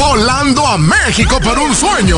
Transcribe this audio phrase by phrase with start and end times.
[0.00, 2.16] volando a México por un sueño.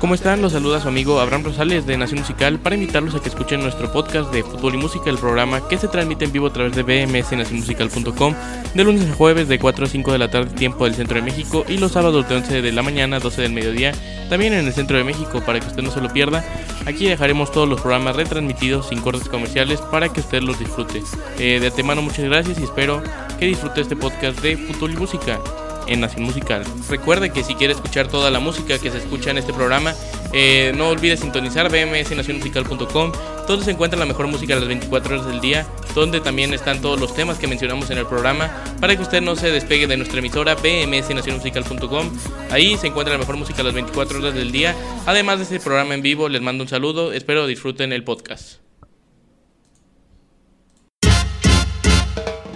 [0.00, 0.40] ¿Cómo están?
[0.42, 3.92] Los saluda su amigo Abraham Rosales de Nación Musical para invitarlos a que escuchen nuestro
[3.92, 6.82] podcast de fútbol y música, el programa que se transmite en vivo a través de
[6.82, 8.34] bmsnacionmusical.com
[8.74, 11.22] de lunes a jueves de 4 a 5 de la tarde tiempo del centro de
[11.22, 13.92] México y los sábados de 11 de la mañana a 12 del mediodía
[14.30, 16.42] también en el centro de México para que usted no se lo pierda.
[16.86, 21.02] Aquí dejaremos todos los programas retransmitidos sin cortes comerciales para que usted los disfrute.
[21.38, 23.02] Eh, de antemano muchas gracias y espero
[23.38, 25.38] que disfrute este podcast de fútbol y música
[25.86, 26.64] en Nación Musical.
[26.88, 29.94] Recuerde que si quiere escuchar toda la música que se escucha en este programa,
[30.32, 33.12] eh, no olvide sintonizar bmsnacionmusical.com,
[33.46, 36.80] donde se encuentra la mejor música a las 24 horas del día, donde también están
[36.80, 39.96] todos los temas que mencionamos en el programa, para que usted no se despegue de
[39.96, 42.10] nuestra emisora bmsnacionmusical.com.
[42.50, 44.74] Ahí se encuentra la mejor música a las 24 horas del día.
[45.06, 48.62] Además de este programa en vivo, les mando un saludo, espero disfruten el podcast.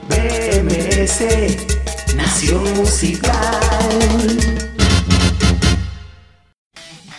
[0.09, 1.76] BMS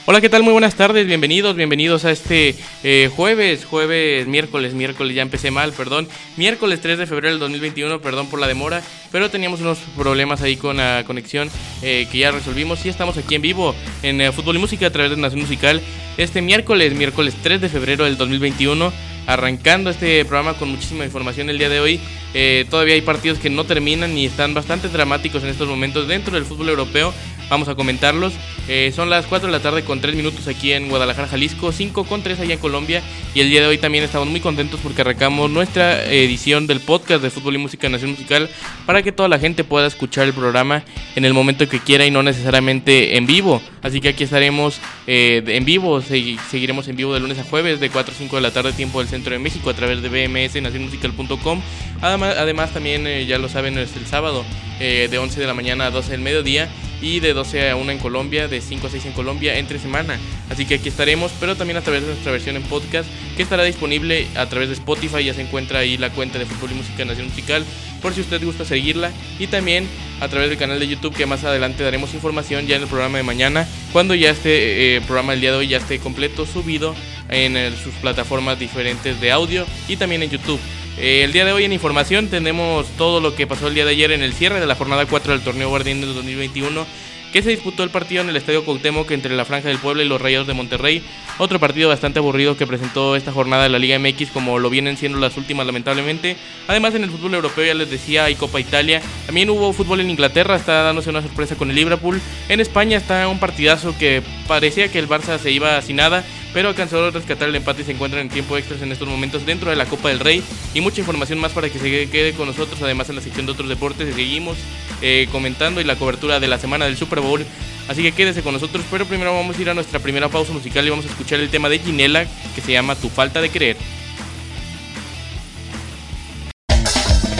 [0.05, 0.43] Hola, ¿qué tal?
[0.43, 5.73] Muy buenas tardes, bienvenidos, bienvenidos a este eh, jueves, jueves, miércoles, miércoles, ya empecé mal,
[5.73, 6.07] perdón,
[6.37, 10.55] miércoles 3 de febrero del 2021, perdón por la demora, pero teníamos unos problemas ahí
[10.55, 11.49] con la conexión
[11.81, 13.73] eh, que ya resolvimos y estamos aquí en vivo
[14.03, 15.81] en eh, Fútbol y Música a través de Nación Musical
[16.17, 18.91] este miércoles, miércoles 3 de febrero del 2021
[19.27, 21.99] arrancando este programa con muchísima información el día de hoy.
[22.33, 26.33] Eh, todavía hay partidos que no terminan y están bastante dramáticos en estos momentos dentro
[26.33, 27.13] del fútbol europeo.
[27.49, 28.33] Vamos a comentarlos.
[28.67, 32.03] Eh, son las 4 de la tarde con 3 minutos aquí en Guadalajara, Jalisco, 5
[32.03, 33.01] con 3 allá en Colombia.
[33.33, 37.23] Y el día de hoy también estamos muy contentos porque arrancamos nuestra edición del podcast
[37.23, 38.49] de Fútbol y Música Nación Musical
[38.85, 40.83] para que toda la gente pueda escuchar el programa
[41.15, 43.61] en el momento que quiera y no necesariamente en vivo.
[43.81, 47.89] Así que aquí estaremos eh, en vivo, seguiremos en vivo de lunes a jueves de
[47.89, 50.61] 4 a 5 de la tarde, tiempo del centro de México, a través de BMS
[50.61, 51.61] nacionmusical.com.
[52.01, 54.43] Además, además también, eh, ya lo saben, es el sábado
[54.79, 56.69] de 11 de la mañana a 12 del mediodía
[57.01, 60.17] y de 12 a 1 en Colombia, de 5 a 6 en Colombia entre semana.
[60.49, 63.63] Así que aquí estaremos, pero también a través de nuestra versión en podcast que estará
[63.63, 65.23] disponible a través de Spotify.
[65.23, 67.63] Ya se encuentra ahí la cuenta de Fútbol y Música Nación Musical
[68.01, 69.11] por si usted gusta seguirla.
[69.39, 69.87] Y también
[70.19, 73.17] a través del canal de YouTube que más adelante daremos información ya en el programa
[73.17, 76.95] de mañana, cuando ya este programa del día de hoy ya esté completo, subido
[77.29, 80.59] en sus plataformas diferentes de audio y también en YouTube.
[80.99, 83.91] Eh, el día de hoy en información tenemos todo lo que pasó el día de
[83.91, 86.87] ayer en el cierre de la jornada 4 del torneo Guardián del 2021
[87.31, 90.07] que se disputó el partido en el Estadio Cuauhtémoc entre la Franja del Pueblo y
[90.07, 91.03] los Rayados de Monterrey.
[91.37, 94.97] Otro partido bastante aburrido que presentó esta jornada de la Liga MX como lo vienen
[94.97, 96.37] siendo las últimas lamentablemente.
[96.67, 99.01] Además en el fútbol europeo ya les decía hay Copa Italia.
[99.25, 102.21] También hubo fútbol en Inglaterra, está dándose una sorpresa con el Liverpool.
[102.49, 106.23] En España está un partidazo que parecía que el Barça se iba sin nada
[106.57, 109.45] pero alcanzó a rescatar el empate y se encuentran en tiempo extras en estos momentos
[109.45, 112.47] dentro de la Copa del Rey y mucha información más para que se quede con
[112.47, 114.57] nosotros, además en la sección de otros deportes seguimos
[115.03, 117.45] eh, comentando y la cobertura de la semana del Super Bowl,
[117.87, 120.83] así que quédese con nosotros, pero primero vamos a ir a nuestra primera pausa musical
[120.83, 122.25] y vamos a escuchar el tema de Ginela
[122.55, 123.77] que se llama Tu falta de creer.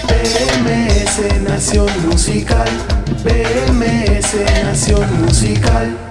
[0.08, 2.70] BMS Nación Musical,
[3.24, 6.07] BMS Nación Musical.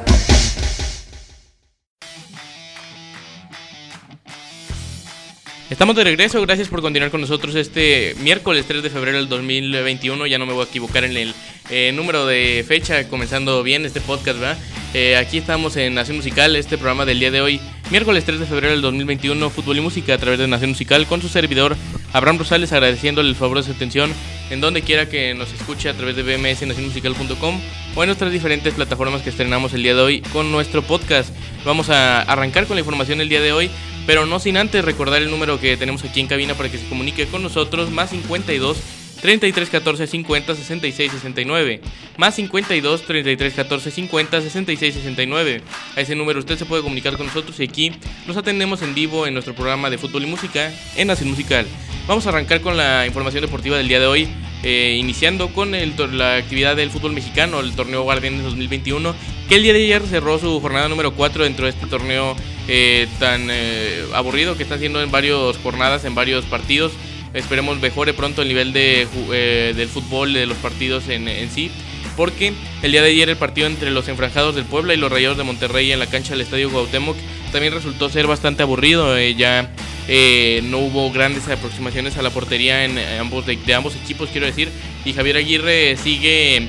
[5.69, 10.25] Estamos de regreso, gracias por continuar con nosotros este miércoles 3 de febrero del 2021,
[10.28, 11.34] ya no me voy a equivocar en el
[11.71, 14.59] eh, número de fecha, comenzando bien este podcast, ¿verdad?
[14.94, 17.60] Eh, aquí estamos en Nación Musical, este programa del día de hoy,
[17.91, 21.21] miércoles 3 de febrero del 2021, fútbol y música a través de Nación Musical, con
[21.21, 21.77] su servidor
[22.12, 24.12] Abraham Rosales, agradeciéndole el favor de su atención
[24.50, 27.60] en donde quiera que nos escuche a través de bmsnacionmusical.com
[27.97, 31.34] o en nuestras diferentes plataformas que estrenamos el día de hoy con nuestro podcast.
[31.65, 33.69] Vamos a arrancar con la información el día de hoy
[34.06, 36.89] pero no sin antes recordar el número que tenemos aquí en cabina para que se
[36.89, 38.78] comunique con nosotros, más 52
[39.21, 41.81] 33 14 50 66 69.
[42.16, 45.62] Más 52 33 14 50 66 69.
[45.97, 47.93] A ese número usted se puede comunicar con nosotros y aquí
[48.27, 51.66] nos atendemos en vivo en nuestro programa de fútbol y música en Nación Musical.
[52.06, 54.28] Vamos a arrancar con la información deportiva del día de hoy.
[54.69, 59.15] Eh, iniciando con la actividad del fútbol mexicano, el torneo Guardianes 2021,
[59.48, 62.34] que el día de ayer cerró su jornada número 4 dentro de este torneo
[62.66, 66.91] eh, tan eh, aburrido que está haciendo en varias jornadas, en varios partidos.
[67.33, 71.71] Esperemos mejore pronto el nivel de, eh, del fútbol de los partidos en, sí.
[72.16, 72.53] Porque
[72.83, 75.45] el día de ayer el partido entre los enfranjados del Puebla y los Rayados de
[75.45, 77.16] Monterrey en la cancha del Estadio Cuauhtémoc
[77.53, 79.16] también resultó ser bastante aburrido.
[79.30, 79.71] ya
[80.08, 84.70] no hubo grandes aproximaciones a la portería en ambos de, de ambos equipos, quiero decir.
[85.04, 86.68] Y Javier Aguirre sigue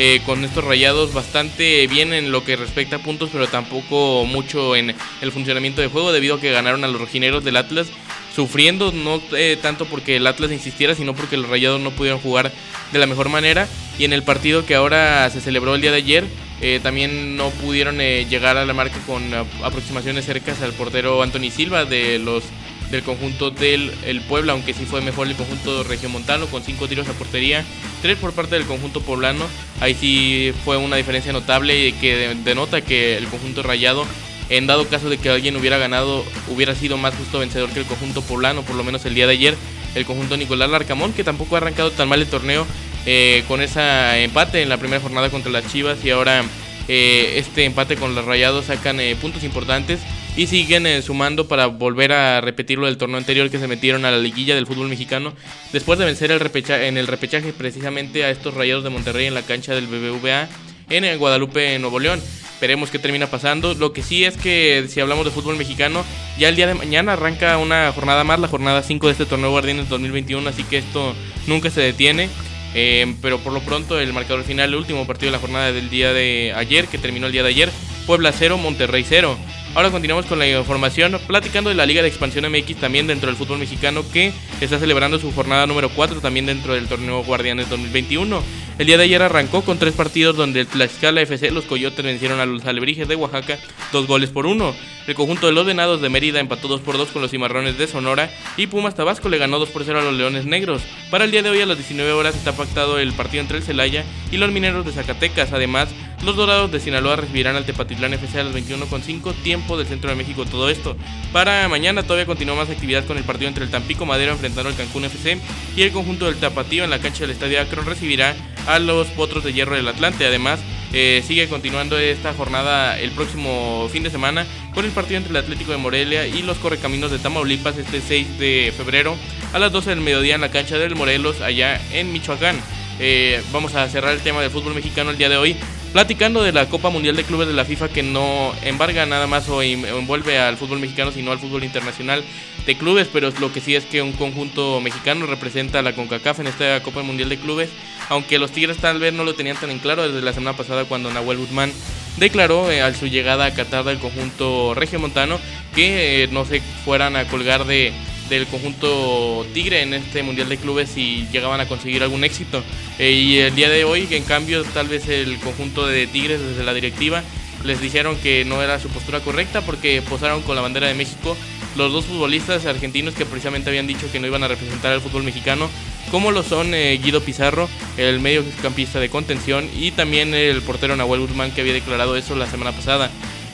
[0.00, 4.76] eh, con estos rayados bastante bien en lo que respecta a puntos, pero tampoco mucho
[4.76, 7.88] en el funcionamiento de juego, debido a que ganaron a los rojineros del Atlas,
[8.32, 12.52] sufriendo no eh, tanto porque el Atlas insistiera, sino porque los rayados no pudieron jugar
[12.92, 13.66] de la mejor manera.
[13.98, 16.24] y en el partido que ahora se celebró el día de ayer,
[16.60, 21.50] eh, también no pudieron eh, llegar a la marca con aproximaciones cercas al portero Anthony
[21.50, 22.44] Silva de los
[22.90, 27.08] del conjunto del el Puebla, aunque sí fue mejor el conjunto regiomontano con cinco tiros
[27.08, 27.64] a portería,
[28.02, 29.46] tres por parte del conjunto poblano.
[29.80, 34.06] Ahí sí fue una diferencia notable que denota que el conjunto rayado,
[34.48, 37.86] en dado caso de que alguien hubiera ganado, hubiera sido más justo vencedor que el
[37.86, 39.54] conjunto poblano, por lo menos el día de ayer,
[39.94, 42.66] el conjunto Nicolás Larcamón, que tampoco ha arrancado tan mal el torneo
[43.06, 46.44] eh, con ese empate en la primera jornada contra las Chivas y ahora
[46.88, 50.00] eh, este empate con los Rayados sacan eh, puntos importantes
[50.36, 54.18] y siguen sumando para volver a repetirlo del torneo anterior que se metieron a la
[54.18, 55.34] liguilla del fútbol mexicano
[55.72, 59.74] después de vencer en el repechaje precisamente a estos Rayados de Monterrey en la cancha
[59.74, 60.48] del BBVA
[60.90, 62.20] en Guadalupe, Nuevo León.
[62.60, 63.74] Veremos qué termina pasando.
[63.74, 66.04] Lo que sí es que si hablamos de fútbol mexicano,
[66.38, 69.50] ya el día de mañana arranca una jornada más, la jornada 5 de este torneo
[69.50, 71.14] Guardianes 2021, así que esto
[71.46, 72.28] nunca se detiene.
[72.74, 75.90] Eh, pero por lo pronto el marcador final, el último partido de la jornada del
[75.90, 77.70] día de ayer, que terminó el día de ayer,
[78.06, 79.36] Puebla 0, Monterrey 0.
[79.74, 83.36] Ahora continuamos con la información, platicando de la Liga de Expansión MX también dentro del
[83.36, 88.42] fútbol mexicano que está celebrando su jornada número 4 también dentro del torneo Guardianes 2021.
[88.78, 92.38] El día de ayer arrancó con tres partidos donde el Tlaxcala FC, los Coyotes vencieron
[92.38, 93.58] a los Alebrijes de Oaxaca
[93.90, 94.72] dos goles por uno.
[95.08, 97.88] El conjunto de los Venados de Mérida empató 2 por 2 con los Cimarrones de
[97.88, 100.82] Sonora y Pumas Tabasco le ganó 2 por 0 a los Leones Negros.
[101.10, 103.64] Para el día de hoy a las 19 horas está pactado el partido entre el
[103.64, 105.52] Celaya y los Mineros de Zacatecas.
[105.52, 105.88] Además,
[106.22, 110.16] los Dorados de Sinaloa recibirán al Tepatitlán FC a las 21.5 tiempo del centro de
[110.16, 110.44] México.
[110.44, 110.94] Todo esto.
[111.32, 114.76] Para mañana todavía continúa más actividad con el partido entre el Tampico Madero enfrentando al
[114.76, 115.40] Cancún FC
[115.74, 118.36] y el conjunto del Tapatío en la cancha del Estadio Akron recibirá
[118.68, 120.26] a los Potros de Hierro del Atlante.
[120.26, 120.60] Además,
[120.92, 125.36] eh, sigue continuando esta jornada el próximo fin de semana con el partido entre el
[125.36, 129.16] Atlético de Morelia y los Correcaminos de Tamaulipas este 6 de febrero
[129.52, 132.56] a las 12 del mediodía en la cancha del Morelos allá en Michoacán.
[133.00, 135.56] Eh, vamos a cerrar el tema del fútbol mexicano el día de hoy
[135.92, 139.48] platicando de la Copa Mundial de Clubes de la FIFA que no embarga nada más
[139.48, 142.24] o envuelve al fútbol mexicano sino al fútbol internacional
[142.66, 146.40] de clubes, pero lo que sí es que un conjunto mexicano representa a la CONCACAF
[146.40, 147.70] en esta Copa Mundial de Clubes,
[148.10, 150.84] aunque los Tigres tal vez no lo tenían tan en claro desde la semana pasada
[150.84, 151.72] cuando Nahuel Guzmán
[152.18, 155.38] declaró eh, a su llegada a Qatar del conjunto regiomontano
[155.74, 157.92] que eh, no se fueran a colgar de
[158.28, 162.62] del conjunto Tigre en este Mundial de Clubes si llegaban a conseguir algún éxito.
[162.98, 166.64] Eh, y el día de hoy, en cambio, tal vez el conjunto de Tigres desde
[166.64, 167.22] la directiva
[167.64, 171.36] les dijeron que no era su postura correcta porque posaron con la bandera de México
[171.76, 175.22] los dos futbolistas argentinos que precisamente habían dicho que no iban a representar al fútbol
[175.22, 175.68] mexicano,
[176.10, 181.20] como lo son eh, Guido Pizarro, el mediocampista de contención, y también el portero Nahuel
[181.20, 183.10] Guzmán que había declarado eso la semana pasada.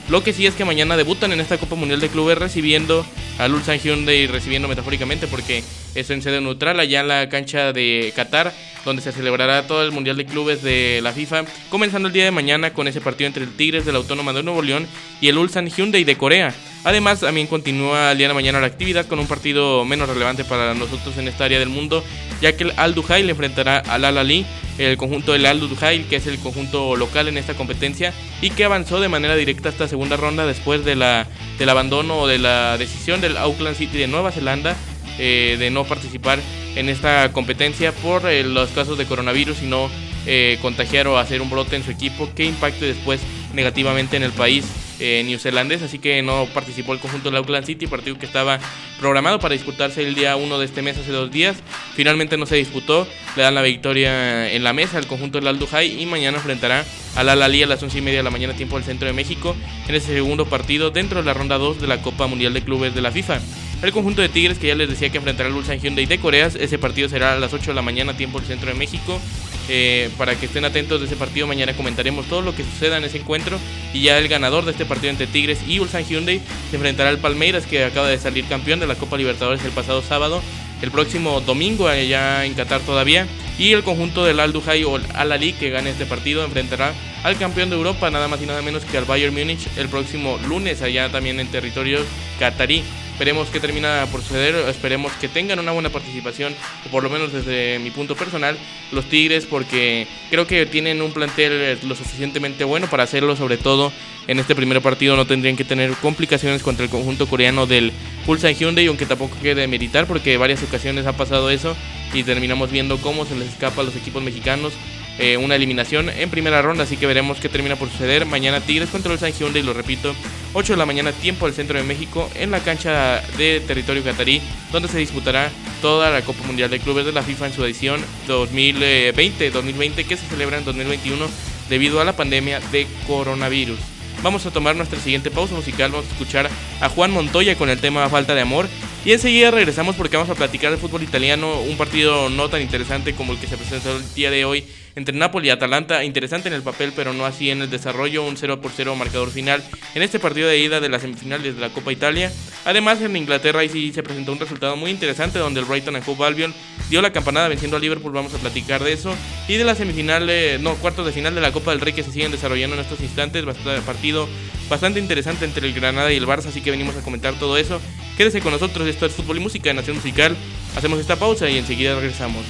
[0.08, 3.06] Lo que sí es que mañana debutan en esta Copa Mundial de Clubes recibiendo
[3.38, 5.64] al Ulsan Hyundai, recibiendo metafóricamente porque
[5.94, 8.52] es en sede neutral allá en la cancha de Qatar,
[8.84, 12.30] donde se celebrará todo el Mundial de Clubes de la FIFA, comenzando el día de
[12.30, 14.86] mañana con ese partido entre el Tigres de la Autónoma de Nuevo León
[15.22, 16.54] y el Ulsan Hyundai de Corea.
[16.84, 20.74] Además, también continúa el día de mañana la actividad con un partido menos relevante para
[20.74, 22.04] nosotros en esta área del mundo,
[22.42, 24.44] ya que el Al Duhai le enfrentará al Al Ali,
[24.76, 28.64] el conjunto del Al Duhai, que es el conjunto local en esta competencia y que
[28.64, 31.26] avanzó de manera directa hasta segunda ronda después de la,
[31.58, 34.76] del abandono o de la decisión del Auckland City de Nueva Zelanda
[35.18, 36.38] eh, de no participar
[36.76, 39.88] en esta competencia por eh, los casos de coronavirus y no
[40.26, 43.20] eh, contagiar o hacer un brote en su equipo que impacte después
[43.54, 44.64] negativamente en el país
[45.00, 48.58] eh, neozelandés, así que no participó el conjunto de Auckland City, partido que estaba
[48.98, 51.56] programado para disputarse el día 1 de este mes hace dos días.
[51.94, 55.66] Finalmente no se disputó, le dan la victoria en la mesa al conjunto del Aldo
[55.66, 56.84] High y mañana enfrentará
[57.16, 59.56] al Al-Ali a las 11 y media de la mañana tiempo del centro de México
[59.88, 62.94] en ese segundo partido dentro de la ronda 2 de la Copa Mundial de Clubes
[62.94, 63.40] de la FIFA.
[63.82, 66.46] El conjunto de Tigres que ya les decía que enfrentará al Ulsan Hyundai de Corea,
[66.46, 69.20] ese partido será a las 8 de la mañana tiempo del centro de México.
[69.68, 71.46] Eh, para que estén atentos de ese partido.
[71.46, 73.58] Mañana comentaremos todo lo que suceda en ese encuentro.
[73.92, 76.40] Y ya el ganador de este partido entre Tigres y Ulsan Hyundai
[76.70, 80.02] se enfrentará al Palmeiras, que acaba de salir campeón de la Copa Libertadores el pasado
[80.02, 80.42] sábado.
[80.82, 83.26] El próximo domingo, allá en Qatar todavía.
[83.58, 86.92] Y el conjunto del Al Duhai Al Ali, que gane este partido, enfrentará
[87.22, 90.38] al campeón de Europa, nada más y nada menos que al Bayern Múnich, el próximo
[90.46, 92.00] lunes, allá también en territorio
[92.38, 92.84] qatarí.
[93.14, 96.52] Esperemos que termina por suceder, esperemos que tengan una buena participación,
[96.84, 98.58] o por lo menos desde mi punto personal,
[98.90, 103.92] los Tigres, porque creo que tienen un plantel lo suficientemente bueno para hacerlo, sobre todo
[104.26, 105.14] en este primer partido.
[105.14, 107.92] No tendrían que tener complicaciones contra el conjunto coreano del
[108.26, 111.76] Ulsan Hyundai, aunque tampoco quede meditar, porque varias ocasiones ha pasado eso
[112.12, 114.72] y terminamos viendo cómo se les escapa a los equipos mexicanos
[115.18, 118.26] eh, una eliminación en primera ronda, así que veremos qué termina por suceder.
[118.26, 120.14] Mañana Tigres contra el San Hyundai, lo repito,
[120.54, 124.40] 8 de la mañana, tiempo del centro de México, en la cancha de territorio catarí,
[124.72, 128.00] donde se disputará toda la Copa Mundial de Clubes de la FIFA en su edición
[128.26, 131.26] 2020-2020 que se celebra en 2021
[131.68, 133.78] debido a la pandemia de coronavirus.
[134.22, 136.48] Vamos a tomar nuestra siguiente pausa musical, vamos a escuchar
[136.80, 138.68] a Juan Montoya con el tema Falta de Amor
[139.04, 143.14] y enseguida regresamos porque vamos a platicar del fútbol italiano, un partido no tan interesante
[143.14, 144.64] como el que se presentó el día de hoy
[144.96, 148.36] entre Napoli y Atalanta, interesante en el papel, pero no así en el desarrollo, un
[148.36, 149.62] 0 por 0 marcador final
[149.94, 152.32] en este partido de ida de las semifinales de la Copa Italia.
[152.64, 156.08] Además, en Inglaterra ahí sí se presentó un resultado muy interesante donde el Brighton and
[156.08, 156.54] Hove Albion
[156.90, 159.14] dio la campanada venciendo a Liverpool, vamos a platicar de eso.
[159.48, 160.30] Y de la semifinal,
[160.62, 163.00] no, cuartos de final de la Copa del Rey que se siguen desarrollando en estos
[163.00, 163.44] instantes,
[163.84, 164.28] partido
[164.68, 167.80] bastante interesante entre el Granada y el Barça, así que venimos a comentar todo eso.
[168.16, 170.36] Quédese con nosotros, esto es Fútbol y Música de Nación Musical.
[170.76, 172.44] Hacemos esta pausa y enseguida regresamos.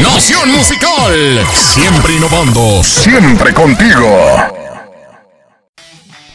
[0.00, 4.59] Nación Musical, siempre innovando, siempre contigo.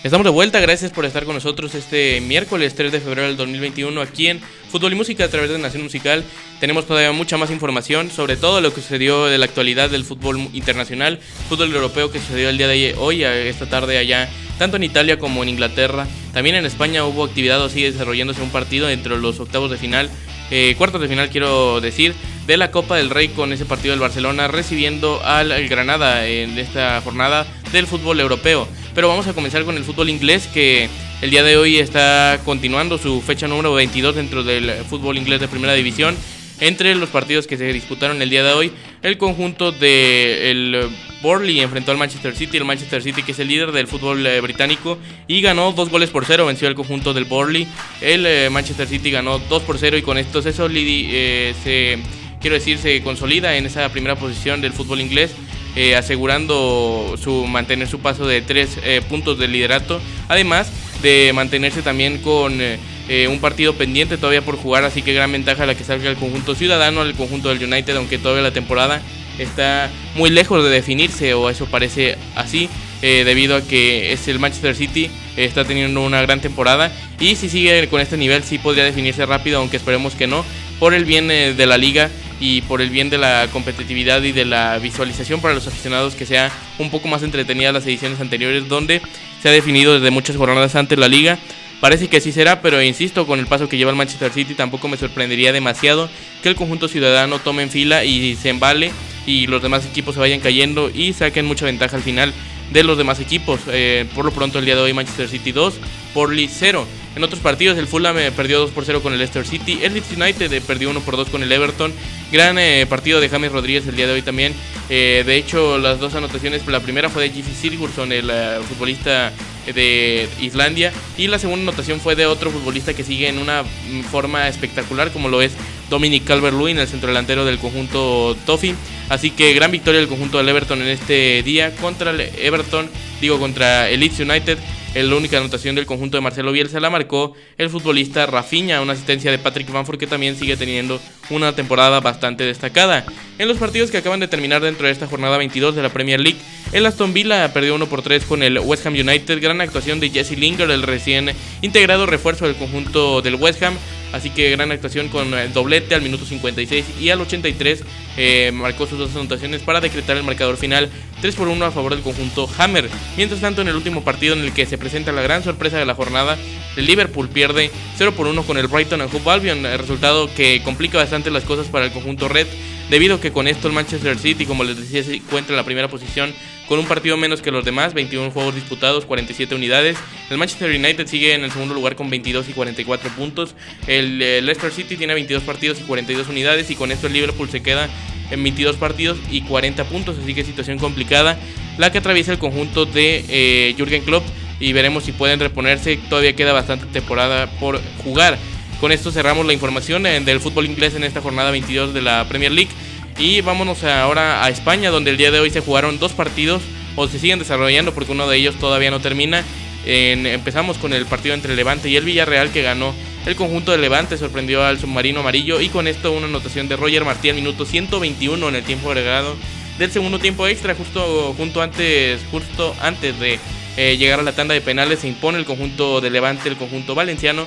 [0.05, 3.99] Estamos de vuelta, gracias por estar con nosotros este miércoles 3 de febrero del 2021
[4.01, 6.23] aquí en Fútbol y Música a través de Nación Musical.
[6.59, 10.47] Tenemos todavía mucha más información sobre todo lo que sucedió de la actualidad del fútbol
[10.53, 11.17] internacional,
[11.49, 15.41] fútbol europeo que sucedió el día de hoy, esta tarde allá, tanto en Italia como
[15.41, 16.05] en Inglaterra.
[16.33, 20.11] También en España hubo actividad o sigue desarrollándose un partido entre los octavos de final,
[20.51, 22.13] eh, cuartos de final quiero decir,
[22.45, 27.01] de la Copa del Rey con ese partido del Barcelona recibiendo al Granada en esta
[27.01, 28.67] jornada del fútbol europeo.
[28.95, 30.87] Pero vamos a comenzar con el fútbol inglés que
[31.21, 35.49] el día de hoy está continuando su fecha número 22 dentro del fútbol inglés de
[35.49, 36.15] primera división.
[36.61, 38.71] Entre los partidos que se disputaron el día de hoy,
[39.01, 40.89] el conjunto de
[41.21, 44.39] Borley enfrentó al Manchester City, el Manchester City que es el líder del fútbol eh,
[44.39, 44.97] británico
[45.27, 47.67] y ganó dos goles por cero, venció al conjunto del Borley.
[47.99, 51.99] El eh, Manchester City ganó 2 por 0 y con esto se, eh, se,
[52.39, 55.35] quiero decir, se consolida en esa primera posición del fútbol inglés
[55.75, 61.81] eh, asegurando su mantener su paso de tres eh, puntos de liderato, además de mantenerse
[61.81, 65.83] también con eh, un partido pendiente todavía por jugar, así que gran ventaja la que
[65.83, 69.01] salga el conjunto ciudadano al conjunto del United, aunque todavía la temporada
[69.37, 72.69] está muy lejos de definirse, o eso parece así,
[73.01, 76.89] debido a que es el Manchester City, está teniendo una gran temporada,
[77.19, 80.45] y si sigue con este nivel sí podría definirse rápido, aunque esperemos que no,
[80.79, 84.45] por el bien de la liga y por el bien de la competitividad y de
[84.45, 89.01] la visualización para los aficionados que sea un poco más entretenida las ediciones anteriores donde
[89.41, 91.39] se ha definido desde muchas jornadas antes la liga.
[91.81, 94.87] Parece que así será, pero insisto, con el paso que lleva el Manchester City tampoco
[94.87, 96.09] me sorprendería demasiado
[96.41, 98.91] que el conjunto ciudadano tome en fila y se embale
[99.25, 102.33] y los demás equipos se vayan cayendo y saquen mucha ventaja al final
[102.71, 103.61] de los demás equipos.
[103.67, 105.75] Eh, por lo pronto el día de hoy Manchester City 2,
[106.13, 106.87] Portland 0.
[107.15, 109.93] En otros partidos el Fulham eh, perdió 2 por 0 con el Leicester City, el
[109.93, 111.93] Leeds United eh, perdió 1 por 2 con el Everton.
[112.31, 112.57] Gran
[112.89, 114.53] partido de James Rodríguez el día de hoy también.
[114.89, 118.29] de hecho las dos anotaciones, la primera fue de Giffy Sigurdsson, el
[118.67, 119.31] futbolista
[119.73, 124.01] de Islandia, y la segunda anotación fue de otro futbolista que sigue en una mm,
[124.11, 125.53] forma espectacular como lo es
[125.89, 128.75] Dominic Calvert-Lewin, el centrodelantero del conjunto Toffee.
[129.09, 132.89] Así que gran victoria del conjunto del Everton en este día contra el Everton,
[133.21, 134.57] digo contra el Leeds United.
[134.95, 139.29] La única anotación del conjunto de Marcelo Bielsa la marcó el futbolista Rafinha, una asistencia
[139.29, 143.05] de Patrick Bamford que también sigue teniendo una temporada bastante destacada.
[143.37, 146.21] En los partidos que acaban de terminar dentro de esta jornada 22 de la Premier
[146.21, 146.39] League,
[146.71, 149.41] el Aston Villa perdió 1 por 3 con el West Ham United.
[149.41, 153.75] Gran actuación de Jesse Lingard, el recién integrado refuerzo del conjunto del West Ham.
[154.15, 157.83] Así que gran actuación con el doblete al minuto 56 y al 83
[158.15, 161.93] eh, marcó sus dos anotaciones para decretar el marcador final 3 por 1 a favor
[161.93, 162.89] del conjunto Hammer.
[163.17, 165.85] Mientras tanto, en el último partido en el que se presenta la gran sorpresa de
[165.85, 166.37] la jornada,
[166.77, 170.61] el Liverpool pierde 0 por 1 con el Brighton and Hove Albion, el resultado que
[170.63, 172.47] complica bastante las cosas para el conjunto Red,
[172.89, 175.65] debido a que con esto el Manchester City, como les decía, se encuentra en la
[175.65, 176.33] primera posición
[176.67, 179.97] con un partido menos que los demás, 21 juegos disputados, 47 unidades.
[180.29, 183.55] El Manchester United sigue en el segundo lugar con 22 y 44 puntos.
[183.87, 187.49] El eh, Leicester City tiene 22 partidos y 42 unidades y con esto el Liverpool
[187.49, 187.89] se queda
[188.31, 191.37] en 22 partidos y 40 puntos, así que situación complicada
[191.77, 194.23] la que atraviesa el conjunto de eh, Jürgen Klopp
[194.59, 198.37] y veremos si pueden reponerse, todavía queda bastante temporada por jugar.
[198.79, 202.27] Con esto cerramos la información eh, del fútbol inglés en esta jornada 22 de la
[202.27, 202.71] Premier League.
[203.17, 206.61] Y vámonos ahora a España, donde el día de hoy se jugaron dos partidos,
[206.95, 209.43] o se siguen desarrollando porque uno de ellos todavía no termina.
[209.85, 212.93] empezamos con el partido entre Levante y el Villarreal que ganó
[213.25, 217.05] el conjunto de Levante, sorprendió al submarino amarillo y con esto una anotación de Roger
[217.05, 219.35] Martí al minuto 121 en el tiempo agregado
[219.77, 223.39] del segundo tiempo extra, justo, junto antes, justo antes de
[223.77, 224.99] eh, llegar a la tanda de penales.
[224.99, 227.45] Se impone el conjunto de Levante, el conjunto valenciano,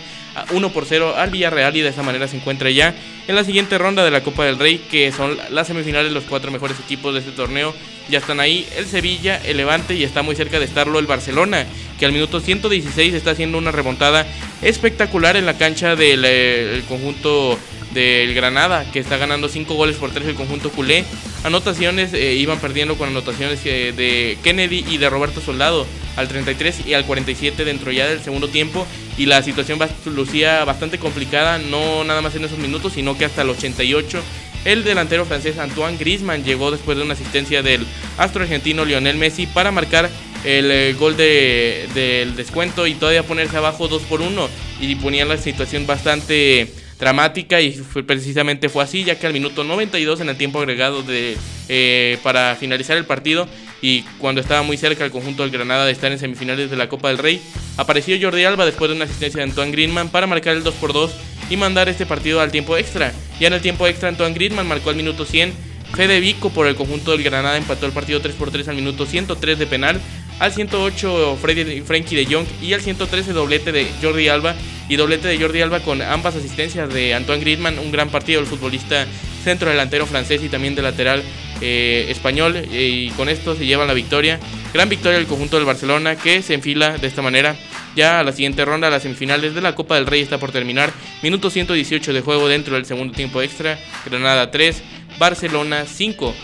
[0.50, 2.94] 1 por 0 al Villarreal y de esa manera se encuentra ya
[3.26, 6.50] en la siguiente ronda de la Copa del Rey, que son las semifinales, los cuatro
[6.50, 7.74] mejores equipos de este torneo.
[8.08, 11.66] Ya están ahí el Sevilla, el Levante y está muy cerca de estarlo el Barcelona,
[11.98, 14.26] que al minuto 116 está haciendo una remontada
[14.62, 17.58] espectacular en la cancha del eh, conjunto
[17.92, 21.04] del Granada, que está ganando 5 goles por 3 el conjunto culé.
[21.44, 26.86] Anotaciones eh, iban perdiendo con anotaciones eh, de Kennedy y de Roberto Soldado al 33
[26.86, 28.86] y al 47 dentro ya del segundo tiempo.
[29.16, 33.42] Y la situación lucía bastante complicada, no nada más en esos minutos, sino que hasta
[33.42, 34.20] el 88
[34.64, 39.46] el delantero francés Antoine Griezmann llegó después de una asistencia del astro argentino Lionel Messi
[39.46, 40.10] para marcar
[40.44, 44.48] el eh, gol del descuento y todavía ponerse abajo 2 por 1
[44.80, 47.70] y ponía la situación bastante dramática y
[48.06, 51.36] precisamente fue así, ya que al minuto 92 en el tiempo agregado de,
[51.68, 53.48] eh, para finalizar el partido
[53.80, 56.88] y cuando estaba muy cerca el conjunto del Granada de estar en semifinales de la
[56.88, 57.40] Copa del Rey,
[57.76, 60.92] apareció Jordi Alba después de una asistencia de Antoine Griezmann para marcar el 2 por
[60.92, 61.12] 2
[61.50, 63.12] y mandar este partido al tiempo extra.
[63.38, 65.52] Ya en el tiempo extra Antoine Griezmann marcó al minuto 100,
[65.94, 69.06] Fede Vico por el conjunto del Granada empató el partido 3 por 3 al minuto
[69.06, 70.00] 103 de penal
[70.38, 74.54] al 108 Freddy, Frankie de Jong y al 113 doblete de Jordi Alba
[74.88, 78.48] y doblete de Jordi Alba con ambas asistencias de Antoine Griezmann, un gran partido del
[78.48, 79.06] futbolista
[79.44, 81.22] centro delantero francés y también de lateral
[81.60, 84.38] eh, español y con esto se lleva la victoria.
[84.72, 87.56] Gran victoria del conjunto del Barcelona que se enfila de esta manera
[87.96, 90.92] ya a la siguiente ronda, las semifinales de la Copa del Rey está por terminar.
[91.22, 93.78] Minuto 118 de juego dentro del segundo tiempo extra.
[94.04, 94.82] Granada 3,
[95.18, 96.34] Barcelona 5.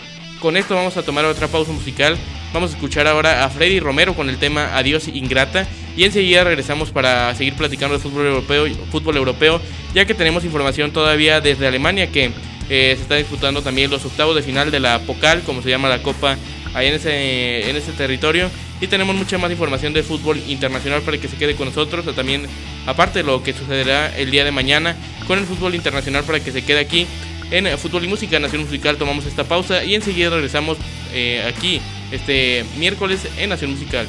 [0.41, 2.17] Con esto vamos a tomar otra pausa musical
[2.53, 6.91] Vamos a escuchar ahora a Freddy Romero con el tema Adiós Ingrata y enseguida regresamos
[6.91, 9.61] para seguir platicando de fútbol europeo, fútbol europeo
[9.93, 12.31] ya que tenemos información todavía desde Alemania que
[12.69, 15.87] eh, se está disputando también los octavos de final de la Pocal, como se llama
[15.87, 16.37] la Copa
[16.73, 18.49] ahí en ese, en ese territorio.
[18.81, 22.13] Y tenemos mucha más información de fútbol internacional para que se quede con nosotros.
[22.15, 22.47] también,
[22.85, 24.95] aparte de lo que sucederá el día de mañana
[25.27, 27.07] con el fútbol internacional para que se quede aquí
[27.51, 28.97] en Fútbol y Música Nación Musical.
[28.97, 30.77] Tomamos esta pausa y enseguida regresamos
[31.13, 31.79] eh, aquí
[32.11, 34.07] este miércoles en Nación Musical.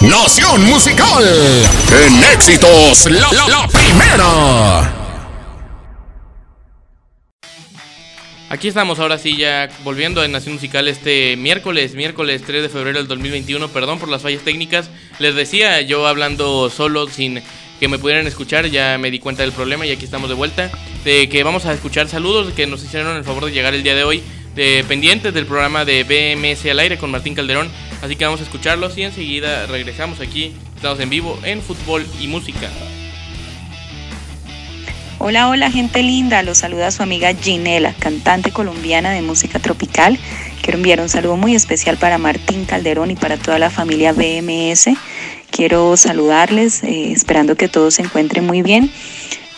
[0.00, 4.94] Nación Musical en éxitos, la, primera.
[8.48, 12.98] Aquí estamos ahora sí ya volviendo a Nación Musical este miércoles, miércoles 3 de febrero
[12.98, 14.88] del 2021, perdón por las fallas técnicas.
[15.18, 17.42] Les decía yo hablando solo sin
[17.80, 20.70] que me pudieran escuchar, ya me di cuenta del problema y aquí estamos de vuelta.
[21.04, 23.94] De que vamos a escuchar saludos que nos hicieron el favor de llegar el día
[23.94, 24.22] de hoy
[24.88, 27.70] pendientes del programa de BMS al aire con Martín Calderón.
[28.02, 30.52] Así que vamos a escucharlos y enseguida regresamos aquí.
[30.74, 32.68] Estamos en vivo en fútbol y música.
[35.20, 40.18] Hola, hola gente linda, los saluda su amiga Ginela, cantante colombiana de música tropical.
[40.62, 44.90] Quiero enviar un saludo muy especial para Martín Calderón y para toda la familia BMS.
[45.50, 48.92] Quiero saludarles, eh, esperando que todos se encuentren muy bien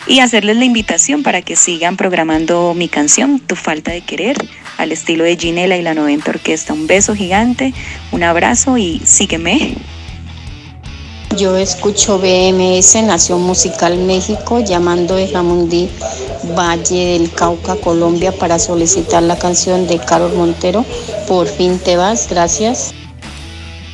[0.06, 4.36] y hacerles la invitación para que sigan programando mi canción, Tu falta de querer,
[4.80, 6.72] al estilo de Ginela y la 90 Orquesta.
[6.72, 7.74] Un beso gigante,
[8.12, 9.74] un abrazo y sígueme.
[11.36, 15.88] Yo escucho BMS, Nación Musical México, llamando de Jamundí,
[16.56, 20.84] Valle del Cauca, Colombia, para solicitar la canción de Carlos Montero.
[21.28, 22.94] Por fin te vas, gracias.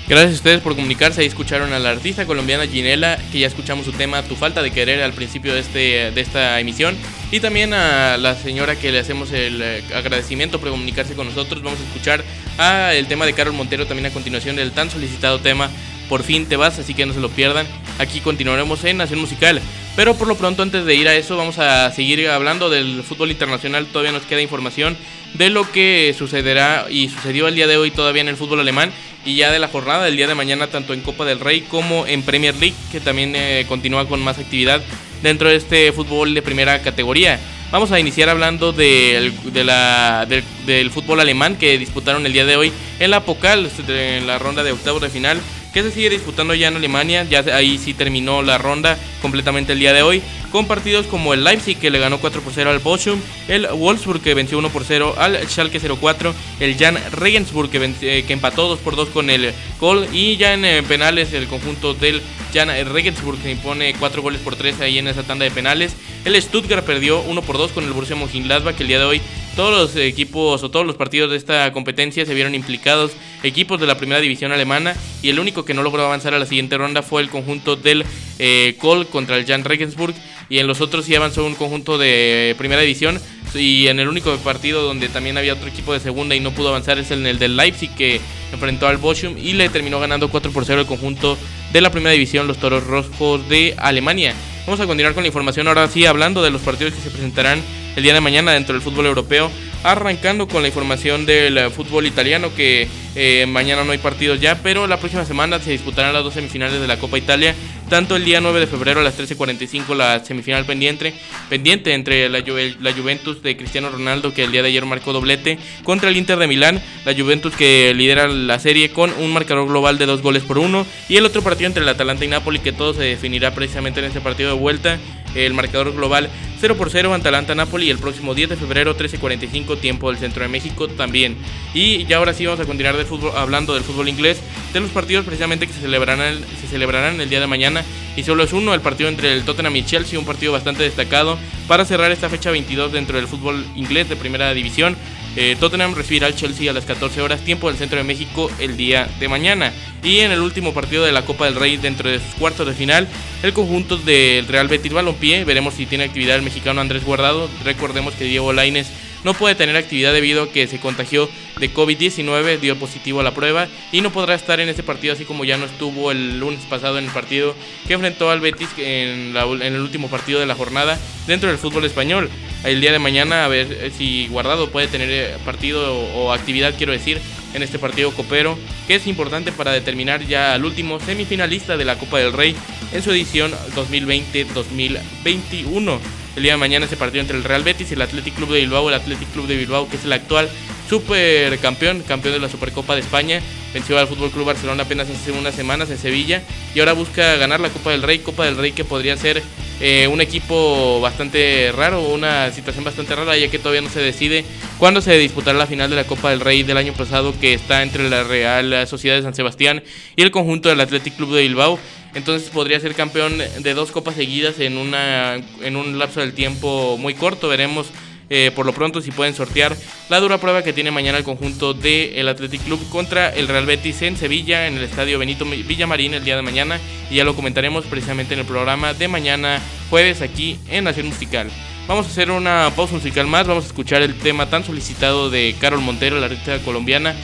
[0.08, 1.20] Gracias a ustedes por comunicarse.
[1.20, 4.70] Ahí escucharon a la artista colombiana Ginela, que ya escuchamos su tema Tu falta de
[4.70, 6.96] querer al principio de, este, de esta emisión.
[7.36, 11.62] Y también a la señora que le hacemos el eh, agradecimiento por comunicarse con nosotros.
[11.62, 12.24] Vamos a escuchar
[12.56, 15.68] a el tema de Carol Montero también a continuación del tan solicitado tema
[16.08, 17.66] Por fin te vas, así que no se lo pierdan.
[17.98, 19.60] Aquí continuaremos en Nación Musical.
[19.96, 23.30] Pero por lo pronto, antes de ir a eso, vamos a seguir hablando del fútbol
[23.30, 23.84] internacional.
[23.84, 24.96] Todavía nos queda información
[25.34, 28.92] de lo que sucederá y sucedió el día de hoy todavía en el fútbol alemán
[29.26, 32.06] y ya de la jornada del día de mañana tanto en Copa del Rey como
[32.06, 34.80] en Premier League que también eh, continúa con más actividad
[35.26, 37.40] dentro de este fútbol de primera categoría.
[37.72, 42.72] Vamos a iniciar hablando del, de del, fútbol alemán que disputaron el día de hoy
[43.00, 45.40] en la Pokal, en la ronda de octavos de final
[45.74, 47.24] que se sigue disputando ya en Alemania.
[47.24, 50.22] Ya ahí sí terminó la ronda completamente el día de hoy.
[50.56, 54.22] Con partidos como el Leipzig que le ganó 4 por 0 al Bochum, el Wolfsburg
[54.22, 58.66] que venció 1 por 0 al Schalke 04, el Jan Regensburg que, eh, que empató
[58.66, 62.22] 2 por 2 con el Kohl y ya en eh, penales el conjunto del
[62.54, 65.94] Jan Regensburg que impone 4 goles por 3 ahí en esa tanda de penales.
[66.24, 69.20] El Stuttgart perdió 1 por 2 con el Borussia Mönchengladbach que el día de hoy
[69.56, 73.86] todos los equipos o todos los partidos de esta competencia se vieron implicados equipos de
[73.86, 77.02] la primera división alemana y el único que no logró avanzar a la siguiente ronda
[77.02, 78.04] fue el conjunto del
[78.38, 80.14] eh, Kohl contra el Jan Regensburg
[80.48, 83.20] y en los otros sí avanzó un conjunto de primera división
[83.54, 86.68] y en el único partido donde también había otro equipo de segunda y no pudo
[86.68, 88.20] avanzar es en el del Leipzig que
[88.52, 91.38] enfrentó al Bochum y le terminó ganando 4 por 0 el conjunto
[91.72, 94.34] de la primera división, los Toros Rojos de Alemania.
[94.66, 97.62] Vamos a continuar con la información ahora sí hablando de los partidos que se presentarán
[97.96, 99.50] el día de mañana dentro del fútbol europeo
[99.86, 104.60] arrancando con la información del eh, fútbol italiano que eh, mañana no hay partidos ya,
[104.60, 107.54] pero la próxima semana se disputarán las dos semifinales de la Copa Italia,
[107.88, 111.14] tanto el día 9 de febrero a las 13.45 la semifinal pendiente,
[111.48, 115.56] pendiente entre la, la, Juventus de Cristiano Ronaldo que el día de ayer marcó doblete
[115.84, 119.98] contra el Inter de Milán, la Juventus que lidera la serie con un marcador global
[119.98, 122.72] de dos goles por uno y el otro partido entre el Atalanta y Napoli que
[122.72, 124.98] todo se definirá precisamente en ese partido de vuelta
[125.44, 130.10] el marcador global 0 por 0 Atalanta Napoli el próximo 10 de febrero 13.45 tiempo
[130.10, 131.36] del centro de México también.
[131.74, 134.40] Y ya ahora sí vamos a continuar del fútbol, hablando del fútbol inglés,
[134.72, 137.84] de los partidos precisamente que se celebrarán, se celebrarán el día de mañana.
[138.16, 141.38] Y solo es uno, el partido entre el Tottenham y Chelsea, un partido bastante destacado
[141.68, 144.96] para cerrar esta fecha 22 dentro del fútbol inglés de primera división.
[145.36, 148.78] Eh, Tottenham recibirá al Chelsea a las 14 horas, tiempo del centro de México, el
[148.78, 149.70] día de mañana.
[150.02, 152.72] Y en el último partido de la Copa del Rey, dentro de sus cuartos de
[152.72, 153.06] final,
[153.42, 155.44] el conjunto del Real Betis Balompié.
[155.44, 157.50] Veremos si tiene actividad el mexicano Andrés Guardado.
[157.64, 158.90] Recordemos que Diego Laines
[159.24, 163.34] no puede tener actividad debido a que se contagió de COVID-19, dio positivo a la
[163.34, 166.60] prueba y no podrá estar en este partido así como ya no estuvo el lunes
[166.70, 167.54] pasado en el partido
[167.88, 171.84] que enfrentó al Betis en, en el último partido de la jornada dentro del fútbol
[171.84, 172.30] español.
[172.66, 176.92] El día de mañana a ver si Guardado puede tener eh, partido o, actividad, quiero
[176.92, 177.20] decir,
[177.54, 181.96] en este partido copero, que es importante para determinar ya al último semifinalista de la
[181.96, 182.56] Copa del Rey
[182.92, 185.98] en su edición 2020-2021.
[186.34, 188.58] El día de mañana ese partido entre el Real Betis y el Athletic Club de
[188.58, 190.48] Bilbao, el Athletic Club de Bilbao que es el actual
[190.90, 193.42] supercampeón, campeón de la Supercopa de España,
[193.76, 196.40] venció al Fútbol Club Barcelona apenas hace unas semanas en Sevilla
[196.74, 199.42] y ahora busca ganar la Copa del Rey, Copa del Rey que podría ser
[199.82, 204.46] eh, un equipo bastante raro, una situación bastante rara ya que todavía no se decide
[204.78, 207.82] cuándo se disputará la final de la Copa del Rey del año pasado que está
[207.82, 209.82] entre la Real Sociedad de San Sebastián
[210.16, 211.78] y el conjunto del Athletic Club de Bilbao.
[212.14, 216.96] Entonces podría ser campeón de dos copas seguidas en, una, en un lapso del tiempo
[216.96, 217.48] muy corto.
[217.48, 217.88] Veremos
[218.28, 219.76] eh, por lo pronto si pueden sortear
[220.08, 224.02] la dura prueba que tiene mañana el conjunto del Athletic Club contra el Real Betis
[224.02, 226.80] en Sevilla, en el estadio Benito Villamarín el día de mañana.
[227.10, 229.60] Y ya lo comentaremos precisamente en el programa de mañana
[229.90, 231.50] jueves aquí en Nación Musical.
[231.86, 235.54] Vamos a hacer una pausa musical más, vamos a escuchar el tema tan solicitado de
[235.60, 237.14] Carol Montero, la artista colombiana.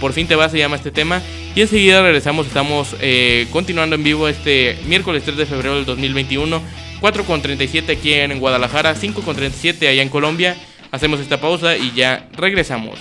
[0.00, 1.22] Por fin te vas, se llama este tema.
[1.54, 6.60] Y enseguida regresamos, estamos eh, continuando en vivo este miércoles 3 de febrero del 2021.
[7.06, 10.56] 4.37 aquí en Guadalajara, 5.37 allá en Colombia.
[10.90, 12.98] Hacemos esta pausa y ya regresamos.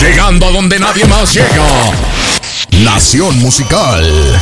[0.00, 1.66] Llegando a donde nadie más llega.
[2.84, 4.40] Nación Musical.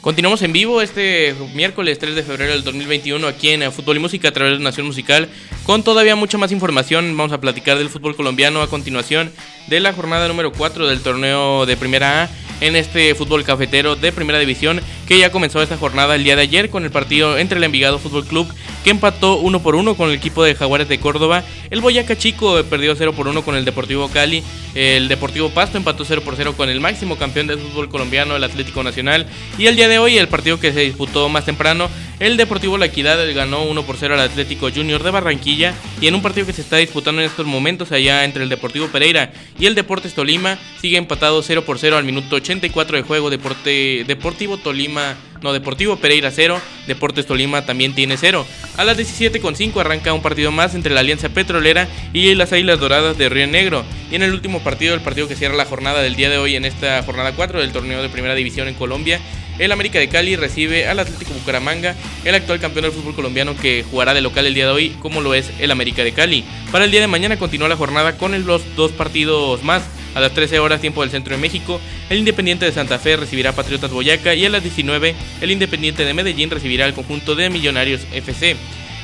[0.00, 4.28] Continuamos en vivo este miércoles 3 de febrero del 2021 aquí en Fútbol y Música
[4.28, 5.28] a través de Nación Musical
[5.64, 7.16] con todavía mucha más información.
[7.16, 9.32] Vamos a platicar del fútbol colombiano a continuación
[9.66, 14.12] de la jornada número 4 del torneo de Primera A en este fútbol cafetero de
[14.12, 17.58] Primera División que ya comenzó esta jornada el día de ayer con el partido entre
[17.58, 18.52] el Envigado Fútbol Club
[18.84, 21.44] que empató 1 por 1 con el equipo de Jaguares de Córdoba.
[21.70, 24.42] El Boyacá Chico perdió 0 por 1 con el Deportivo Cali.
[24.74, 28.44] El Deportivo Pasto empató 0 por 0 con el máximo campeón del fútbol colombiano, el
[28.44, 29.26] Atlético Nacional.
[29.58, 31.90] Y el día de hoy, el partido que se disputó más temprano,
[32.20, 35.74] el Deportivo La Equidad ganó 1 por 0 al Atlético Junior de Barranquilla.
[36.00, 38.88] Y en un partido que se está disputando en estos momentos allá entre el Deportivo
[38.88, 43.30] Pereira y el Deportes Tolima, sigue empatado 0 por 0 al minuto 84 de juego.
[43.30, 48.46] Deporte, Deportivo Tolima no, Deportivo Pereira 0, Deportes Tolima también tiene 0.
[48.76, 53.16] A las 17.5 arranca un partido más entre la Alianza Petrolera y las Águilas Doradas
[53.16, 53.84] de Río Negro.
[54.10, 56.56] Y en el último partido, el partido que cierra la jornada del día de hoy
[56.56, 59.18] en esta jornada 4 del torneo de Primera División en Colombia,
[59.58, 63.84] el América de Cali recibe al Atlético Bucaramanga, el actual campeón del fútbol colombiano que
[63.90, 66.44] jugará de local el día de hoy, como lo es el América de Cali.
[66.72, 69.82] Para el día de mañana continúa la jornada con los dos partidos más.
[70.14, 73.50] A las 13 horas tiempo del centro de México, el Independiente de Santa Fe recibirá
[73.50, 77.48] a Patriotas Boyaca y a las 19 el Independiente de Medellín recibirá al conjunto de
[77.48, 78.56] Millonarios FC.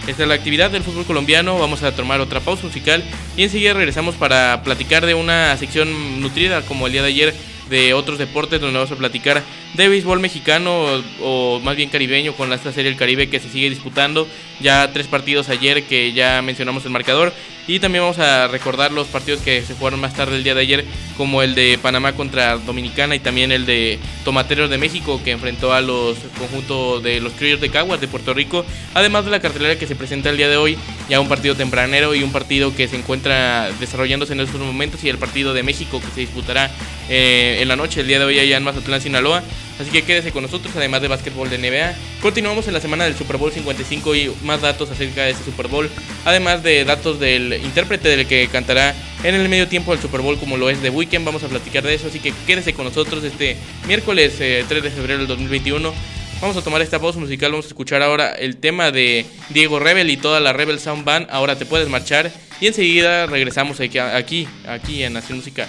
[0.06, 3.02] Esta es la actividad del fútbol colombiano, vamos a tomar otra pausa musical
[3.36, 7.34] y enseguida regresamos para platicar de una sección nutrida como el día de ayer
[7.68, 9.42] de otros deportes donde vamos a platicar
[9.74, 13.70] de béisbol mexicano o, más bien caribeño con esta serie del Caribe que se sigue
[13.70, 14.26] disputando.
[14.60, 17.32] Ya tres partidos ayer que ya mencionamos el marcador.
[17.68, 20.60] Y también vamos a recordar los partidos que se jugaron más tarde el día de
[20.60, 20.84] ayer,
[21.16, 25.72] como el de Panamá contra Dominicana y también el de Tomateros de México, que enfrentó
[25.72, 28.64] a los conjuntos de los Criollos de Caguas de Puerto Rico.
[28.94, 32.14] Además de la cartelera que se presenta el día de hoy, ya un partido tempranero
[32.14, 36.00] y un partido que se encuentra desarrollándose en estos momentos, y el partido de México
[36.00, 36.70] que se disputará
[37.08, 39.42] eh, en la noche, el día de hoy, allá en Mazatlán, Sinaloa.
[39.80, 41.94] Así que quédese con nosotros, además de básquetbol de NBA.
[42.22, 45.68] Continuamos en la semana del Super Bowl 55 y más datos acerca de ese Super
[45.68, 45.90] Bowl.
[46.24, 50.38] Además de datos del intérprete del que cantará en el medio tiempo del Super Bowl
[50.38, 51.26] como lo es The Weekend.
[51.26, 54.90] Vamos a platicar de eso, así que quédese con nosotros este miércoles 3 eh, de
[54.90, 55.92] febrero del 2021.
[56.40, 60.10] Vamos a tomar esta pausa musical, vamos a escuchar ahora el tema de Diego Rebel
[60.10, 61.28] y toda la Rebel Sound Band.
[61.30, 65.68] Ahora te puedes marchar y enseguida regresamos aquí, aquí, aquí en Nación Musical.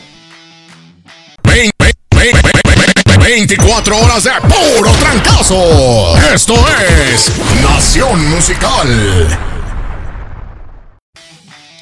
[3.20, 6.18] 24 horas de puro trancazo.
[6.34, 6.56] Esto
[7.12, 9.28] es Nación Musical.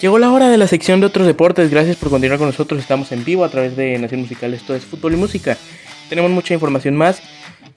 [0.02, 1.70] Llegó la hora de la sección de otros deportes.
[1.70, 2.80] Gracias por continuar con nosotros.
[2.80, 4.54] Estamos en vivo a través de Nación Musical.
[4.54, 5.58] Esto es fútbol y música.
[6.10, 7.22] Tenemos mucha información más.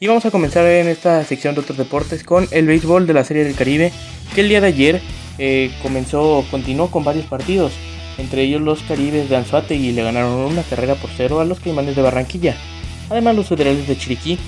[0.01, 3.25] Y vamos a comenzar en esta sección de otros deportes con el béisbol de la
[3.25, 3.93] Serie del Caribe.
[4.35, 5.01] Que el día de ayer
[5.39, 7.73] eh, comenzó, continuó con varios partidos.
[8.19, 11.97] Entre ellos los Caribes de Anzuategui le ganaron una carrera por cero a los Caimanes
[11.97, 12.57] de Barranquilla.
[13.11, 14.39] Además, los federales de Chiriquí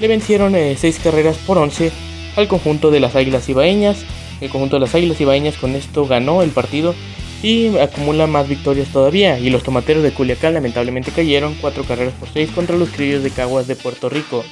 [0.00, 1.92] le vencieron 6 eh, carreras por 11
[2.36, 4.04] al conjunto de las Águilas Ibaeñas.
[4.40, 6.94] El conjunto de las Águilas Ibaeñas con esto ganó el partido
[7.42, 9.38] y acumula más victorias todavía.
[9.38, 13.30] Y los tomateros de Culiacán lamentablemente cayeron 4 carreras por 6 contra los criollos de
[13.30, 14.44] Caguas de Puerto Rico.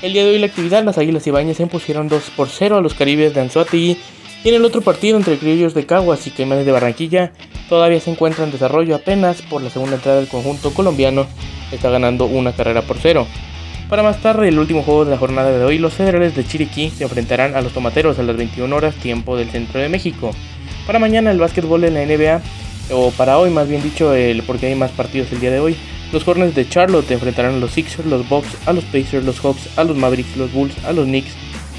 [0.00, 2.80] El día de hoy la actividad, las Águilas Ibaeñas se impusieron 2 por 0 a
[2.80, 3.96] los Caribes de Anzuategui
[4.44, 7.32] y en el otro partido entre criollos de Caguas y Caimanes de Barranquilla
[7.68, 11.26] todavía se encuentra en desarrollo apenas por la segunda entrada del conjunto colombiano
[11.70, 13.26] está ganando una carrera por cero.
[13.88, 16.90] Para más tarde, el último juego de la jornada de hoy, los federales de Chiriquí
[16.90, 20.30] se enfrentarán a los tomateros a las 21 horas tiempo del centro de México.
[20.86, 22.40] Para mañana el básquetbol en la NBA,
[22.90, 25.76] o para hoy más bien dicho, el, porque hay más partidos el día de hoy,
[26.10, 29.68] los Hornets de Charlotte enfrentarán a los Sixers, los Bucks, a los Pacers, los Hawks,
[29.76, 31.32] a los Mavericks, los Bulls, a los Knicks,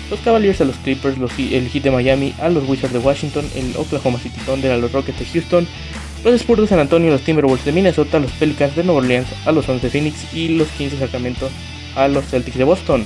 [0.09, 3.45] los Cavaliers a los Clippers, los, el Heat de Miami, a los Wizards de Washington,
[3.55, 5.67] el Oklahoma City Thunder a los Rockets de Houston,
[6.23, 9.51] los Spurs de San Antonio, los Timberwolves de Minnesota, los Pelicans de Nueva Orleans, a
[9.51, 11.49] los 11 de Phoenix y los 15 de Sacramento
[11.95, 13.05] a los Celtics de Boston.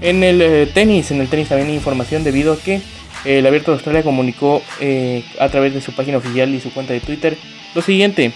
[0.00, 2.80] En el eh, tenis, en el tenis también hay información debido a que
[3.24, 6.92] el Abierto de Australia comunicó eh, a través de su página oficial y su cuenta
[6.92, 7.36] de Twitter
[7.74, 8.32] lo siguiente.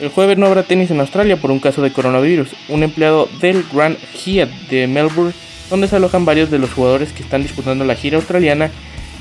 [0.00, 2.48] El jueves no habrá tenis en Australia por un caso de coronavirus.
[2.68, 5.34] Un empleado del Grand Hyatt de Melbourne,
[5.70, 8.70] donde se alojan varios de los jugadores que están disputando la gira australiana,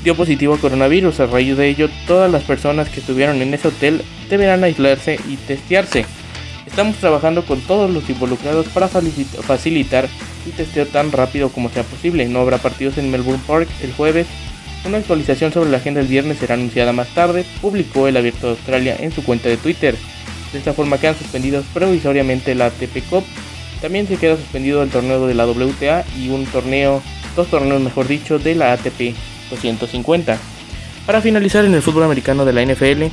[0.04, 1.20] dio positivo a coronavirus.
[1.20, 5.36] A raíz de ello, todas las personas que estuvieron en ese hotel deberán aislarse y
[5.38, 6.06] testearse.
[6.66, 10.08] Estamos trabajando con todos los involucrados para facilitar
[10.46, 12.28] el testeo tan rápido como sea posible.
[12.28, 14.28] No habrá partidos en Melbourne Park el jueves.
[14.86, 18.54] Una actualización sobre la agenda del viernes será anunciada más tarde, publicó el Abierto de
[18.54, 19.96] Australia en su cuenta de Twitter.
[20.54, 23.24] De esta forma quedan suspendidos provisoriamente la ATP Cup.
[23.82, 27.02] También se queda suspendido el torneo de la WTA y un torneo,
[27.36, 29.16] dos torneos mejor dicho, de la ATP
[29.50, 30.38] 250.
[31.06, 33.06] Para finalizar en el fútbol americano de la NFL,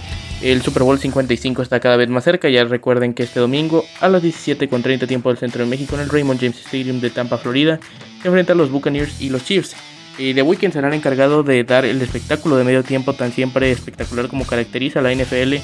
[0.43, 2.49] el Super Bowl 55 está cada vez más cerca.
[2.49, 6.09] Ya recuerden que este domingo a las 17.30 tiempo del centro de México en el
[6.09, 7.81] Raymond James Stadium de Tampa, Florida,
[8.21, 9.77] se enfrentan los Buccaneers y los Chiefs.
[10.19, 13.71] Y The Weeknd será el encargado de dar el espectáculo de medio tiempo tan siempre
[13.71, 15.55] espectacular como caracteriza la NFL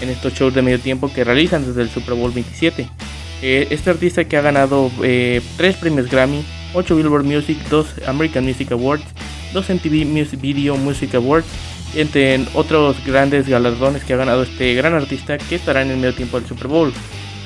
[0.00, 2.88] en estos shows de medio tiempo que realizan desde el Super Bowl 27.
[3.42, 8.44] Eh, este artista que ha ganado 3 eh, premios Grammy, 8 Billboard Music, 2 American
[8.44, 9.04] Music Awards,
[9.52, 11.46] dos MTV Music Video Music Awards,
[11.94, 16.14] entre otros grandes galardones que ha ganado este gran artista que estará en el medio
[16.14, 16.92] tiempo del Super Bowl.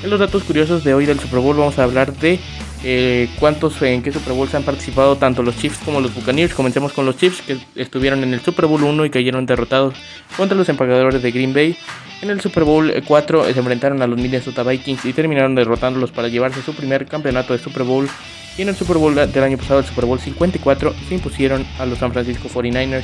[0.03, 2.39] En los datos curiosos de hoy del Super Bowl vamos a hablar de
[2.83, 6.53] eh, cuántos en qué Super Bowl han participado tanto los Chiefs como los Buccaneers.
[6.53, 9.95] Comencemos con los Chiefs que estuvieron en el Super Bowl 1 y cayeron derrotados
[10.35, 11.77] contra los empagadores de Green Bay.
[12.21, 16.27] En el Super Bowl 4 se enfrentaron a los Minnesota Vikings y terminaron derrotándolos para
[16.27, 18.09] llevarse su primer campeonato de Super Bowl
[18.57, 21.85] y en el Super Bowl del año pasado, el Super Bowl 54, se impusieron a
[21.85, 23.03] los San Francisco 49ers.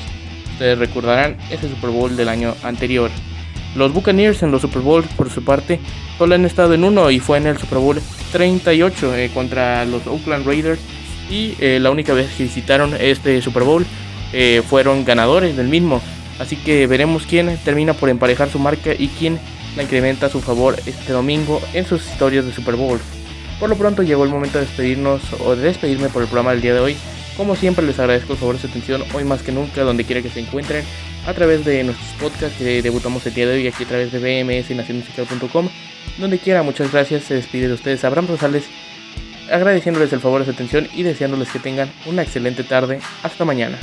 [0.54, 3.12] Ustedes recordarán ese Super Bowl del año anterior.
[3.76, 5.80] Los Buccaneers en los Super Bowls, por su parte,
[6.18, 8.00] solo han estado en uno y fue en el Super Bowl
[8.32, 10.80] 38 eh, contra los Oakland Raiders.
[11.30, 13.86] Y eh, la única vez que visitaron este Super Bowl
[14.34, 16.02] eh, fueron ganadores del mismo.
[16.40, 19.40] Así que veremos quién termina por emparejar su marca y quién
[19.76, 23.00] la incrementa a su favor este domingo en sus historias de Super Bowl.
[23.60, 26.62] Por lo pronto llegó el momento de despedirnos o de despedirme por el programa del
[26.62, 26.98] día de hoy.
[27.38, 30.40] Como siempre les agradezco de su atención hoy más que nunca donde quiera que se
[30.40, 30.86] encuentren
[31.26, 34.20] a través de nuestros podcasts que debutamos el día de hoy aquí a través de
[34.20, 35.70] BMS y nacionmusical.com
[36.20, 38.66] donde quiera muchas gracias se despide de ustedes Abraham Rosales
[39.52, 43.00] agradeciéndoles el favor de su atención y deseándoles que tengan una excelente tarde.
[43.24, 43.78] Hasta mañana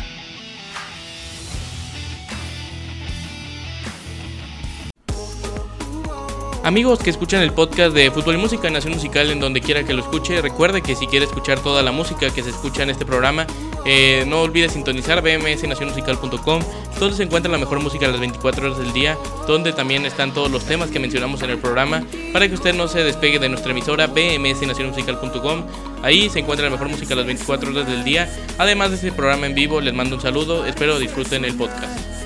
[6.62, 9.94] Amigos que escuchan el podcast de Fútbol y Música, Nación Musical, en donde quiera que
[9.94, 13.06] lo escuche, recuerde que si quiere escuchar toda la música que se escucha en este
[13.06, 13.46] programa,
[13.86, 16.62] eh, no olvide sintonizar bmsnacionmusical.com,
[16.98, 20.34] donde se encuentra la mejor música a las 24 horas del día, donde también están
[20.34, 23.48] todos los temas que mencionamos en el programa, para que usted no se despegue de
[23.48, 25.64] nuestra emisora bmsnacionmusical.com.
[26.02, 28.30] Ahí se encuentra la mejor música a las 24 horas del día.
[28.58, 32.19] Además de este programa en vivo, les mando un saludo, espero disfruten el podcast.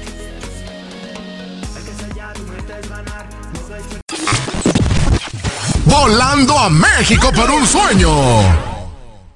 [5.94, 8.73] Volando a México por un sueño.